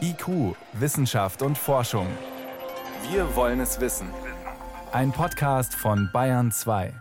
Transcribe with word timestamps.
IQ, 0.00 0.56
Wissenschaft 0.72 1.42
und 1.42 1.56
Forschung. 1.56 2.06
Wir 3.10 3.36
wollen 3.36 3.60
es 3.60 3.80
wissen. 3.80 4.08
Ein 4.90 5.12
Podcast 5.12 5.74
von 5.74 6.10
Bayern 6.12 6.50
2. 6.50 6.92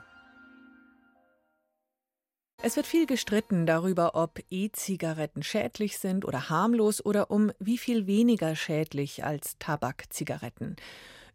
Es 2.61 2.75
wird 2.75 2.85
viel 2.85 3.05
gestritten 3.05 3.65
darüber, 3.65 4.15
ob 4.15 4.39
E-Zigaretten 4.51 5.41
schädlich 5.41 5.97
sind 5.97 6.25
oder 6.25 6.49
harmlos 6.49 7.03
oder 7.03 7.31
um 7.31 7.51
wie 7.59 7.77
viel 7.77 8.05
weniger 8.05 8.55
schädlich 8.55 9.23
als 9.23 9.57
Tabakzigaretten. 9.57 10.75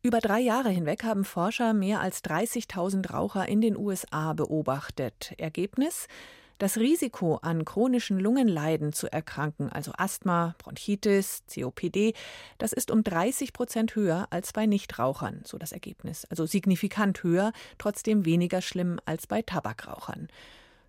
Über 0.03 0.21
drei 0.21 0.41
Jahre 0.41 0.69
hinweg 0.69 1.03
haben 1.03 1.25
Forscher 1.25 1.73
mehr 1.73 2.01
als 2.01 2.23
30.000 2.23 3.11
Raucher 3.11 3.49
in 3.49 3.61
den 3.61 3.77
USA 3.77 4.35
beobachtet. 4.35 5.33
Ergebnis? 5.39 6.07
Das 6.59 6.77
Risiko, 6.77 7.37
an 7.43 7.65
chronischen 7.65 8.21
Lungenleiden 8.21 8.93
zu 8.93 9.13
erkranken, 9.13 9.71
also 9.71 9.93
Asthma, 9.99 10.55
Bronchitis, 10.59 11.43
COPD, 11.53 12.15
das 12.59 12.73
ist 12.73 12.93
um 12.93 13.03
30 13.03 13.53
Prozent 13.53 13.97
höher 13.97 14.29
als 14.31 14.53
bei 14.53 14.65
Nichtrauchern, 14.67 15.43
so 15.45 15.59
das 15.59 15.73
Ergebnis. 15.73 16.25
Also 16.27 16.47
signifikant 16.47 17.25
höher, 17.25 17.53
trotzdem 17.79 18.25
weniger 18.25 18.63
schlimm 18.63 19.01
als 19.05 19.27
bei 19.27 19.43
Tabakrauchern. 19.43 20.29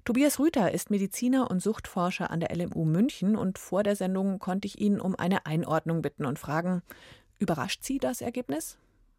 Tobias 0.04 0.38
Rüther 0.38 0.72
ist 0.72 0.92
Mediziner 0.92 1.50
und 1.50 1.64
Suchtforscher 1.64 2.30
an 2.30 2.40
der 2.40 2.56
LMU 2.56 2.86
München 2.86 3.36
und 3.36 3.58
vor 3.58 3.82
der 3.82 3.96
Sendung 3.96 4.38
konnte 4.38 4.68
ich 4.68 4.80
ihn 4.80 5.02
um 5.02 5.16
eine 5.16 5.48
Einordnung 5.48 6.04
bitten 6.04 6.26
und 6.26 6.38
fragen, 6.38 6.84
überrascht 7.40 7.84
Sie 7.84 7.98
das 7.98 8.22
Ergebnis? 8.22 8.78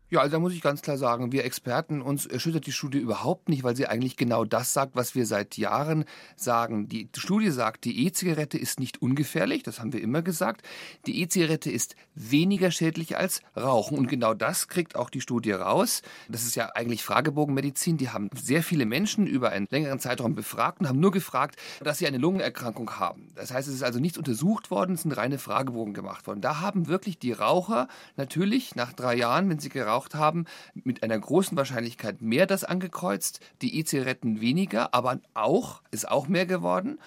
Ja, 0.09 0.21
also 0.21 0.37
da 0.37 0.39
muss 0.39 0.53
ich 0.53 0.63
ganz 0.63 0.83
klar 0.83 0.99
sagen, 0.99 1.33
wir 1.33 1.45
Experten, 1.45 2.01
uns 2.01 2.27
erschüttert 2.27 2.67
die 2.67 2.73
Studie 2.73 2.99
überhaupt 2.99 3.49
nicht, 3.49 3.65
weil 3.65 3.75
sie 3.75 3.89
eigentlich 3.89 4.17
genau 4.17 4.45
das 4.45 4.73
sagt, 4.73 4.95
was 4.95 5.17
wir 5.17 5.27
seit 5.27 5.57
Jahren 5.57 6.05
sagen. 6.37 6.89
Die 6.89 7.09
Studie 7.17 7.51
sagt, 7.51 7.85
die 7.85 8.07
E-Zigarette 8.07 8.57
ist 8.57 8.79
nicht 8.79 9.03
ungefährlich, 9.03 9.65
das 9.65 9.81
haben 9.81 9.93
wir 9.93 10.01
immer 10.01 10.23
gesagt. 10.23 10.63
Die 11.07 11.21
E-Zigarette 11.23 11.73
ist 11.73 11.97
weniger 12.15 12.71
schädlich 12.71 13.17
als 13.17 13.41
Rauchen 13.57 13.99
und 13.99 14.07
genau 14.07 14.33
das 14.33 14.69
kriegt 14.69 14.95
auch 14.95 15.11
die 15.11 15.21
Studie 15.21 15.51
raus. 15.51 16.03
Das 16.29 16.45
ist 16.45 16.55
ja 16.55 16.67
eigentlich 16.77 17.03
Fragebogenmedizin. 17.03 17.97
Die 17.97 18.11
haben 18.11 18.31
sehr 18.41 18.63
viele 18.63 18.87
Menschen 18.87 19.27
über 19.27 19.51
einen 19.51 19.67
längeren 19.71 19.99
Zeitraum 19.99 20.37
befragt 20.37 20.79
und 20.79 20.89
haben 20.89 21.01
nur 21.01 21.11
gefragt, 21.11 21.57
dass 21.83 21.99
sie 21.99 22.07
eine 22.07 22.19
Lungenerkrankung 22.19 22.93
haben. 23.01 23.33
Das 23.35 23.53
heißt, 23.53 23.67
es 23.67 23.75
ist 23.75 23.83
also 23.83 23.99
nichts 23.99 24.19
untersucht 24.19 24.71
worden, 24.71 24.95
es 24.95 25.03
sind 25.03 25.17
reine 25.17 25.41
Fragebogen 25.41 25.95
gemacht 25.95 26.29
worden. 26.29 26.43
Da 26.43 26.61
haben 26.61 26.87
wirklich 26.87 27.19
die 27.19 27.33
Raucher 27.33 27.89
natürlich 28.17 28.77
nach 28.77 28.93
drei 28.93 29.17
Jahren, 29.17 29.51
wenn 29.51 29.59
sie 29.59 29.69
geraucht 29.69 29.96
geraucht 29.97 30.15
haben, 30.15 30.45
mit 30.75 31.03
einer 31.03 31.19
großen 31.19 31.57
Wahrscheinlichkeit 31.57 32.21
mehr 32.21 32.47
das 32.47 32.65
angekreuzt, 32.65 33.41
die 33.63 33.79
E-Zigaretten 33.79 34.41
weniger, 34.41 34.93
aber 34.93 35.21
auch, 35.33 35.83
ist 35.91 36.09
auch 36.09 36.29
mehr 36.29 36.45
geworden. 36.45 36.99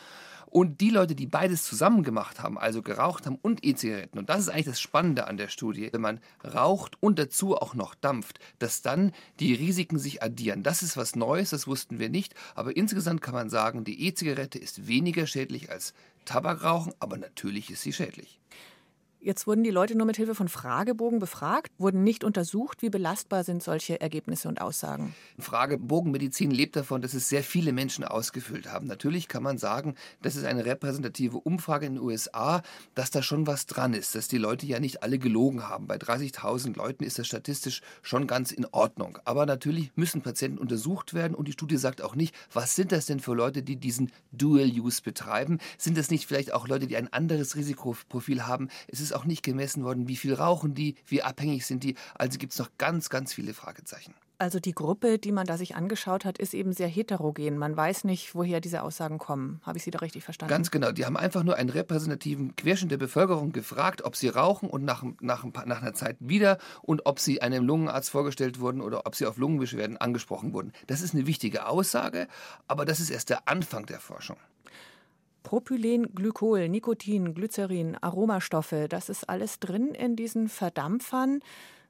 Und 0.48 0.82
die 0.82 0.90
Leute, 0.90 1.14
die 1.14 1.28
beides 1.28 1.64
zusammen 1.64 2.02
gemacht 2.02 2.42
haben, 2.42 2.58
also 2.58 2.82
geraucht 2.82 3.28
haben 3.28 3.38
und 3.44 3.64
E-Zigaretten, 3.64 4.18
und 4.18 4.30
das 4.30 4.40
ist 4.40 4.50
eigentlich 4.50 4.66
das 4.66 4.82
Spannende 4.82 5.28
an 5.28 5.38
der 5.38 5.50
Studie, 5.50 5.90
wenn 5.92 6.02
man 6.02 6.20
raucht 6.44 6.98
und 7.04 7.20
dazu 7.20 7.56
auch 7.56 7.76
noch 7.76 7.94
dampft, 7.94 8.40
dass 8.58 8.82
dann 8.82 9.12
die 9.40 9.54
Risiken 9.54 10.00
sich 10.00 10.24
addieren. 10.24 10.64
Das 10.64 10.82
ist 10.82 10.98
was 10.98 11.16
Neues, 11.16 11.52
das 11.52 11.68
wussten 11.68 12.00
wir 12.00 12.10
nicht, 12.10 12.34
aber 12.56 12.76
insgesamt 12.76 13.22
kann 13.22 13.36
man 13.36 13.52
sagen, 13.52 13.84
die 13.84 14.08
E-Zigarette 14.08 14.58
ist 14.58 14.88
weniger 14.88 15.28
schädlich 15.28 15.70
als 15.70 15.94
Tabakrauchen, 16.26 16.94
aber 17.00 17.18
natürlich 17.18 17.70
ist 17.70 17.84
sie 17.84 17.94
schädlich. 17.94 18.40
Jetzt 19.22 19.48
wurden 19.48 19.66
die 19.66 19.70
Leute 19.70 19.98
nur 19.98 20.08
mit 20.08 20.16
Hilfe 20.16 20.34
von 20.34 20.48
Fragebogen 20.48 21.20
befragt, 21.20 21.74
wurden 21.78 22.06
nicht 22.06 22.24
untersucht. 22.24 22.82
Wie 22.82 22.90
belastbar 22.90 23.44
sind 23.44 23.62
solche 23.62 24.00
Ergebnisse 24.00 24.48
und 24.48 24.62
Aussagen? 24.62 25.14
Fragebogenmedizin 25.38 26.52
lebt 26.52 26.78
davon, 26.78 27.02
dass 27.02 27.14
es 27.14 27.28
sehr 27.28 27.44
viele 27.44 27.74
Menschen 27.74 28.06
ausgefüllt 28.06 28.72
haben. 28.72 28.88
Natürlich 28.88 29.28
kann 29.28 29.44
man 29.44 29.58
sagen, 29.58 29.96
das 30.22 30.38
ist 30.38 30.46
eine 30.46 30.64
repräsentative 30.64 31.38
Umfrage 31.38 31.86
in 31.86 31.96
den 31.96 32.02
USA, 32.02 32.62
dass 32.96 33.12
da 33.12 33.22
schon 33.22 33.46
was 33.46 33.66
dran 33.66 33.94
ist, 33.94 34.16
dass 34.16 34.30
die 34.30 34.38
Leute 34.38 34.66
ja 34.66 34.80
nicht 34.80 35.04
alle 35.04 35.20
gelogen 35.20 35.68
haben. 35.68 35.86
Bei 35.86 35.98
30.000 35.98 36.78
Leuten 36.78 37.04
ist 37.04 37.20
das 37.20 37.28
statistisch 37.28 37.82
schon 38.02 38.26
ganz 38.26 38.54
in 38.54 38.66
Ordnung. 38.72 39.20
Aber 39.26 39.46
natürlich 39.46 39.92
müssen 39.98 40.22
Patienten 40.22 40.60
untersucht 40.60 41.14
werden 41.14 41.36
und 41.36 41.50
die 41.50 41.54
Studie 41.54 41.78
sagt 41.78 42.02
auch 42.02 42.16
nicht, 42.16 42.34
was 42.54 42.74
sind 42.74 42.94
das 42.94 43.06
denn 43.06 43.20
für 43.20 43.34
Leute, 43.34 43.64
die 43.64 43.76
diesen 43.76 44.14
Dual-Use 44.32 45.02
betreiben? 45.02 45.60
Sind 45.78 45.98
das 45.98 46.10
nicht 46.10 46.26
vielleicht 46.26 46.54
auch 46.54 46.70
Leute, 46.70 46.88
die 46.88 46.96
ein 46.96 47.12
anderes 47.12 47.58
Risikoprofil 47.58 48.48
haben? 48.48 48.70
Es 48.88 49.02
ist 49.02 49.09
ist 49.10 49.16
auch 49.16 49.26
nicht 49.26 49.44
gemessen 49.44 49.84
worden, 49.84 50.08
wie 50.08 50.16
viel 50.16 50.34
rauchen 50.34 50.74
die, 50.74 50.96
wie 51.06 51.22
abhängig 51.22 51.66
sind 51.66 51.84
die. 51.84 51.96
Also 52.16 52.38
gibt 52.38 52.54
es 52.54 52.60
noch 52.60 52.70
ganz, 52.78 53.10
ganz 53.10 53.34
viele 53.34 53.54
Fragezeichen. 53.54 54.14
Also 54.42 54.62
die 54.62 54.72
Gruppe, 54.72 55.20
die 55.20 55.34
man 55.34 55.46
da 55.46 55.58
sich 55.58 55.76
angeschaut 55.76 56.24
hat, 56.24 56.38
ist 56.38 56.54
eben 56.54 56.72
sehr 56.72 56.88
heterogen. 56.88 57.58
Man 57.58 57.76
weiß 57.76 58.06
nicht, 58.06 58.36
woher 58.36 58.62
diese 58.62 58.84
Aussagen 58.84 59.18
kommen. 59.18 59.60
Habe 59.64 59.78
ich 59.78 59.84
Sie 59.84 59.92
da 59.92 60.00
richtig 60.00 60.24
verstanden? 60.24 60.50
Ganz 60.50 60.72
genau. 60.72 60.94
Die 60.94 61.06
haben 61.06 61.18
einfach 61.18 61.44
nur 61.44 61.58
einen 61.58 61.70
repräsentativen 61.70 62.56
Querschnitt 62.56 62.92
der 62.92 62.98
Bevölkerung 62.98 63.52
gefragt, 63.52 64.06
ob 64.06 64.16
sie 64.16 64.30
rauchen 64.30 64.70
und 64.70 64.86
nach, 64.86 65.04
nach, 65.20 65.44
nach 65.44 65.82
einer 65.82 65.94
Zeit 65.94 66.16
wieder 66.22 66.58
und 66.82 67.06
ob 67.06 67.20
sie 67.20 67.42
einem 67.42 67.66
Lungenarzt 67.66 68.10
vorgestellt 68.10 68.62
wurden 68.62 68.80
oder 68.80 69.06
ob 69.06 69.16
sie 69.16 69.26
auf 69.26 69.36
Lungenbeschwerden 69.36 69.98
angesprochen 69.98 70.54
wurden. 70.54 70.72
Das 70.88 71.02
ist 71.02 71.14
eine 71.14 71.28
wichtige 71.28 71.68
Aussage, 71.68 72.30
aber 72.70 72.86
das 72.86 73.02
ist 73.02 73.10
erst 73.10 73.30
der 73.30 73.50
Anfang 73.50 73.88
der 73.88 74.00
Forschung. 74.00 74.38
Propylen, 75.44 76.14
Glykol, 76.14 76.70
Nikotin, 76.70 77.34
Glycerin, 77.34 77.98
Aromastoffe, 78.02 78.88
das 78.90 79.10
ist 79.10 79.30
alles 79.30 79.60
drin 79.60 79.94
in 79.94 80.16
diesen 80.16 80.50
Verdampfern. 80.50 81.42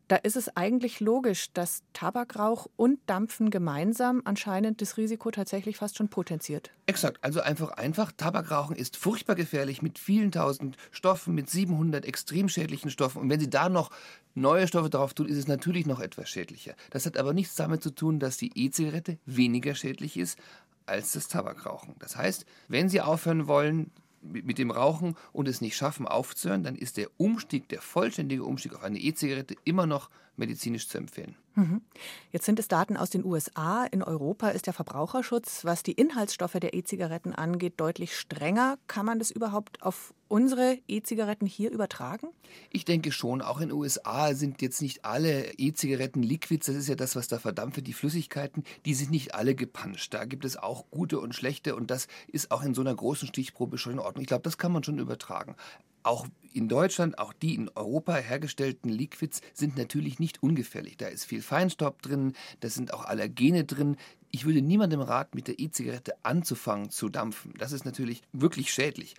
Da 0.09 0.15
ist 0.15 0.35
es 0.35 0.57
eigentlich 0.57 1.01
logisch, 1.01 1.53
dass 1.53 1.83
Tabakrauch 1.93 2.65
und 2.75 2.99
Dampfen 3.05 3.51
gemeinsam 3.51 4.23
anscheinend 4.25 4.81
das 4.81 4.97
Risiko 4.97 5.29
tatsächlich 5.29 5.77
fast 5.77 5.97
schon 5.97 6.09
potenziert. 6.09 6.71
Exakt, 6.87 7.23
also 7.23 7.41
einfach 7.41 7.69
einfach. 7.73 8.11
Tabakrauchen 8.11 8.75
ist 8.75 8.97
furchtbar 8.97 9.35
gefährlich 9.35 9.83
mit 9.83 9.99
vielen 9.99 10.31
tausend 10.31 10.77
Stoffen, 10.89 11.35
mit 11.35 11.47
700 11.47 12.05
extrem 12.05 12.49
schädlichen 12.49 12.89
Stoffen. 12.89 13.21
Und 13.21 13.29
wenn 13.29 13.39
Sie 13.39 13.51
da 13.51 13.69
noch 13.69 13.91
neue 14.33 14.67
Stoffe 14.67 14.89
drauf 14.89 15.13
tun, 15.13 15.27
ist 15.27 15.37
es 15.37 15.47
natürlich 15.47 15.85
noch 15.85 15.99
etwas 15.99 16.27
schädlicher. 16.27 16.73
Das 16.89 17.05
hat 17.05 17.15
aber 17.15 17.33
nichts 17.33 17.53
damit 17.53 17.83
zu 17.83 17.91
tun, 17.91 18.17
dass 18.17 18.37
die 18.37 18.51
E-Zigarette 18.55 19.19
weniger 19.27 19.75
schädlich 19.75 20.17
ist 20.17 20.39
als 20.89 21.13
das 21.13 21.27
Tabakrauchen. 21.27 21.95
Das 21.99 22.15
heißt, 22.15 22.45
wenn 22.67 22.89
Sie 22.89 23.01
aufhören 23.01 23.47
wollen 23.47 23.91
mit 24.21 24.57
dem 24.57 24.71
Rauchen 24.71 25.15
und 25.31 25.47
es 25.47 25.61
nicht 25.61 25.77
schaffen 25.77 26.07
aufzuhören, 26.07 26.63
dann 26.63 26.75
ist 26.75 26.97
der 26.97 27.09
Umstieg, 27.17 27.69
der 27.69 27.81
vollständige 27.81 28.43
Umstieg 28.43 28.73
auf 28.75 28.83
eine 28.83 28.99
E-Zigarette 28.99 29.55
immer 29.63 29.85
noch 29.85 30.09
medizinisch 30.39 30.87
zu 30.87 30.97
empfehlen. 30.97 31.35
Mhm. 31.55 31.81
Jetzt 32.31 32.45
sind 32.45 32.59
es 32.59 32.67
Daten 32.67 32.95
aus 32.95 33.09
den 33.09 33.25
USA. 33.25 33.85
In 33.85 34.01
Europa 34.01 34.49
ist 34.49 34.65
der 34.65 34.73
Verbraucherschutz, 34.73 35.65
was 35.65 35.83
die 35.83 35.91
Inhaltsstoffe 35.91 36.53
der 36.53 36.73
E-Zigaretten 36.73 37.33
angeht, 37.33 37.73
deutlich 37.77 38.17
strenger. 38.17 38.77
Kann 38.87 39.05
man 39.05 39.19
das 39.19 39.29
überhaupt 39.29 39.81
auf 39.83 40.13
unsere 40.27 40.77
E-Zigaretten 40.87 41.45
hier 41.45 41.71
übertragen? 41.71 42.29
Ich 42.71 42.85
denke 42.85 43.11
schon. 43.11 43.41
Auch 43.41 43.59
in 43.59 43.69
den 43.69 43.77
USA 43.77 44.33
sind 44.33 44.61
jetzt 44.61 44.81
nicht 44.81 45.05
alle 45.05 45.53
E-Zigaretten 45.57 46.23
Liquids. 46.23 46.67
Das 46.67 46.75
ist 46.75 46.87
ja 46.87 46.95
das, 46.95 47.15
was 47.15 47.27
da 47.27 47.39
verdampft 47.39 47.85
die 47.85 47.93
Flüssigkeiten. 47.93 48.63
Die 48.85 48.93
sind 48.93 49.11
nicht 49.11 49.35
alle 49.35 49.55
gepanscht. 49.55 50.13
Da 50.13 50.25
gibt 50.25 50.45
es 50.45 50.55
auch 50.55 50.85
gute 50.91 51.19
und 51.19 51.35
schlechte. 51.35 51.75
Und 51.75 51.91
das 51.91 52.07
ist 52.27 52.51
auch 52.51 52.63
in 52.63 52.73
so 52.73 52.81
einer 52.81 52.95
großen 52.95 53.27
Stichprobe 53.27 53.77
schon 53.77 53.93
in 53.93 53.99
Ordnung. 53.99 54.21
Ich 54.21 54.27
glaube, 54.27 54.43
das 54.43 54.57
kann 54.57 54.71
man 54.71 54.83
schon 54.83 54.99
übertragen 54.99 55.55
auch 56.09 56.25
in 56.53 56.67
Deutschland, 56.67 57.19
auch 57.19 57.33
die 57.33 57.53
in 57.53 57.69
Europa 57.75 58.15
hergestellten 58.15 58.89
Liquids 58.89 59.41
sind 59.53 59.77
natürlich 59.77 60.19
nicht 60.19 60.41
ungefährlich. 60.41 60.97
Da 60.97 61.05
ist 61.05 61.25
viel 61.25 61.43
Feinstaub 61.43 62.01
drin, 62.01 62.33
da 62.61 62.69
sind 62.69 62.93
auch 62.93 63.05
Allergene 63.05 63.63
drin. 63.63 63.95
Ich 64.31 64.45
würde 64.45 64.63
niemandem 64.63 65.01
raten, 65.01 65.37
mit 65.37 65.47
der 65.47 65.59
E-Zigarette 65.59 66.13
anzufangen 66.23 66.89
zu 66.89 67.09
dampfen. 67.09 67.53
Das 67.59 67.71
ist 67.71 67.85
natürlich 67.85 68.23
wirklich 68.33 68.73
schädlich. 68.73 69.13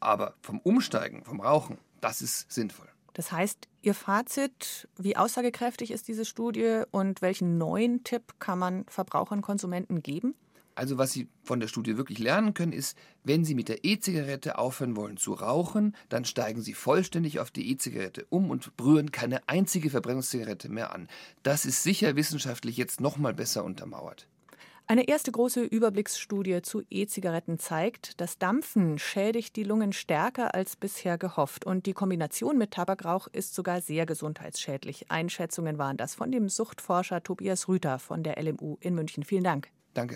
Aber 0.00 0.34
vom 0.42 0.58
Umsteigen, 0.58 1.24
vom 1.24 1.40
Rauchen, 1.40 1.78
das 2.00 2.20
ist 2.20 2.50
sinnvoll. 2.50 2.88
Das 3.12 3.30
heißt, 3.30 3.68
Ihr 3.82 3.94
Fazit, 3.94 4.88
wie 4.98 5.16
aussagekräftig 5.16 5.92
ist 5.92 6.08
diese 6.08 6.24
Studie 6.24 6.82
und 6.90 7.22
welchen 7.22 7.58
neuen 7.58 8.02
Tipp 8.02 8.34
kann 8.40 8.58
man 8.58 8.84
Verbrauchern, 8.88 9.40
Konsumenten 9.40 10.02
geben? 10.02 10.34
Also 10.74 10.98
was 10.98 11.12
Sie 11.12 11.28
von 11.42 11.60
der 11.60 11.68
Studie 11.68 11.96
wirklich 11.96 12.18
lernen 12.18 12.54
können, 12.54 12.72
ist, 12.72 12.96
wenn 13.22 13.44
Sie 13.44 13.54
mit 13.54 13.68
der 13.68 13.84
E-Zigarette 13.84 14.58
aufhören 14.58 14.96
wollen 14.96 15.16
zu 15.16 15.32
rauchen, 15.32 15.94
dann 16.08 16.24
steigen 16.24 16.62
Sie 16.62 16.74
vollständig 16.74 17.38
auf 17.38 17.50
die 17.50 17.70
E-Zigarette 17.70 18.26
um 18.28 18.50
und 18.50 18.72
rühren 18.80 19.12
keine 19.12 19.48
einzige 19.48 19.90
Verbrennungszigarette 19.90 20.68
mehr 20.68 20.92
an. 20.92 21.08
Das 21.42 21.64
ist 21.64 21.82
sicher 21.82 22.16
wissenschaftlich 22.16 22.76
jetzt 22.76 23.00
noch 23.00 23.16
mal 23.16 23.34
besser 23.34 23.64
untermauert. 23.64 24.26
Eine 24.86 25.08
erste 25.08 25.32
große 25.32 25.62
Überblicksstudie 25.62 26.60
zu 26.60 26.82
E-Zigaretten 26.90 27.58
zeigt, 27.58 28.20
das 28.20 28.36
Dampfen 28.36 28.98
schädigt 28.98 29.56
die 29.56 29.64
Lungen 29.64 29.94
stärker 29.94 30.54
als 30.54 30.76
bisher 30.76 31.16
gehofft 31.16 31.64
und 31.64 31.86
die 31.86 31.94
Kombination 31.94 32.58
mit 32.58 32.72
Tabakrauch 32.72 33.26
ist 33.28 33.54
sogar 33.54 33.80
sehr 33.80 34.04
gesundheitsschädlich. 34.04 35.10
Einschätzungen 35.10 35.78
waren 35.78 35.96
das 35.96 36.14
von 36.14 36.30
dem 36.30 36.50
Suchtforscher 36.50 37.22
Tobias 37.22 37.66
Rüther 37.66 37.98
von 37.98 38.22
der 38.22 38.42
LMU 38.42 38.76
in 38.80 38.94
München. 38.94 39.24
Vielen 39.24 39.44
Dank. 39.44 39.70
Danke. 39.94 40.12